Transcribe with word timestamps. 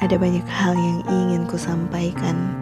Ada 0.00 0.16
banyak 0.16 0.48
hal 0.48 0.72
yang 0.80 1.04
ingin 1.12 1.44
ku 1.44 1.60
sampaikan 1.60 2.56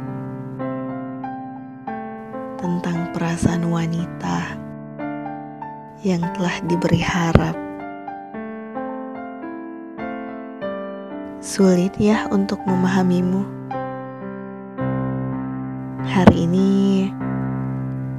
tentang 2.58 3.14
perasaan 3.14 3.62
wanita 3.70 4.58
yang 6.02 6.18
telah 6.34 6.58
diberi 6.66 6.98
harap. 6.98 7.54
Sulit 11.38 11.94
ya 11.94 12.26
untuk 12.34 12.58
memahamimu. 12.66 13.46
Hari 16.10 16.42
ini 16.42 16.70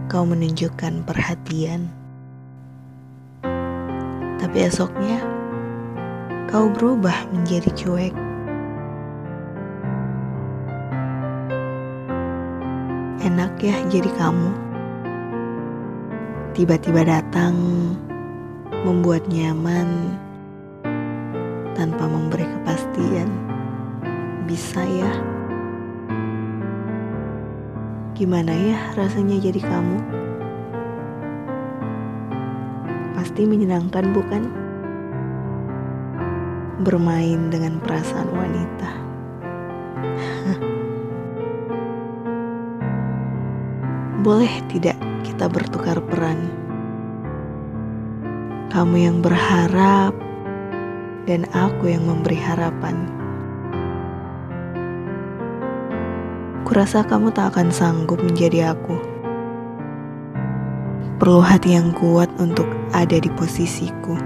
kau 0.08 0.24
menunjukkan 0.24 1.04
perhatian, 1.04 1.92
tapi 4.40 4.64
esoknya 4.64 5.20
kau 6.48 6.72
berubah 6.72 7.28
menjadi 7.36 7.68
cuek. 7.76 8.29
Enak 13.20 13.60
ya 13.60 13.76
jadi 13.92 14.08
kamu. 14.16 14.48
Tiba-tiba 16.56 17.04
datang, 17.04 17.52
membuat 18.88 19.28
nyaman 19.28 20.16
tanpa 21.76 22.08
memberi 22.08 22.48
kepastian. 22.48 23.28
Bisa 24.48 24.88
ya? 24.88 25.12
Gimana 28.16 28.56
ya 28.56 28.80
rasanya 28.96 29.36
jadi 29.36 29.68
kamu? 29.68 30.00
Pasti 33.20 33.44
menyenangkan, 33.44 34.16
bukan? 34.16 34.44
Bermain 36.88 37.52
dengan 37.52 37.84
perasaan 37.84 38.32
wanita. 38.32 38.92
Boleh 44.20 44.52
tidak 44.68 45.00
kita 45.24 45.48
bertukar 45.48 45.96
peran? 46.04 46.52
Kamu 48.68 49.00
yang 49.00 49.24
berharap 49.24 50.12
dan 51.24 51.48
aku 51.56 51.88
yang 51.88 52.04
memberi 52.04 52.36
harapan. 52.36 53.08
Kurasa 56.68 57.08
kamu 57.08 57.32
tak 57.32 57.56
akan 57.56 57.72
sanggup 57.72 58.20
menjadi 58.20 58.76
aku. 58.76 59.00
Perlu 61.16 61.40
hati 61.40 61.80
yang 61.80 61.96
kuat 61.96 62.28
untuk 62.44 62.68
ada 62.92 63.16
di 63.16 63.32
posisiku. 63.40 64.20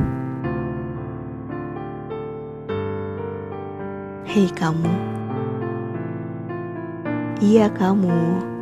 Hei 4.26 4.50
kamu. 4.58 4.90
Iya 7.46 7.70
kamu. 7.78 8.53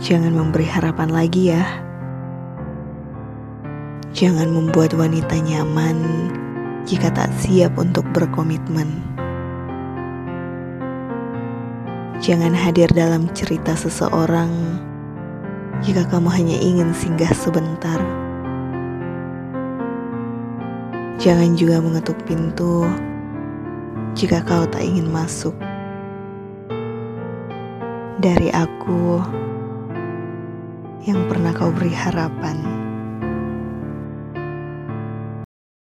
Jangan 0.00 0.32
memberi 0.32 0.64
harapan 0.64 1.12
lagi 1.12 1.52
ya. 1.52 1.60
Jangan 4.16 4.48
membuat 4.48 4.96
wanita 4.96 5.36
nyaman 5.36 6.00
jika 6.88 7.12
tak 7.12 7.28
siap 7.36 7.76
untuk 7.76 8.08
berkomitmen. 8.16 8.88
Jangan 12.16 12.56
hadir 12.56 12.88
dalam 12.96 13.28
cerita 13.36 13.76
seseorang 13.76 14.48
jika 15.84 16.08
kamu 16.08 16.32
hanya 16.32 16.56
ingin 16.56 16.96
singgah 16.96 17.36
sebentar. 17.36 18.00
Jangan 21.20 21.60
juga 21.60 21.76
mengetuk 21.84 22.16
pintu 22.24 22.88
jika 24.16 24.40
kau 24.48 24.64
tak 24.64 24.80
ingin 24.80 25.12
masuk. 25.12 25.52
Dari 28.20 28.48
aku, 28.52 29.20
yang 31.04 31.28
pernah 31.28 31.52
kau 31.56 31.72
beri 31.72 31.92
harapan. 31.92 32.79